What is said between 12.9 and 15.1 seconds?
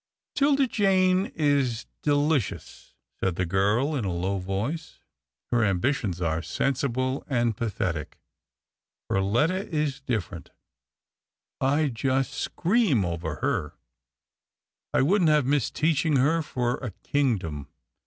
over her. I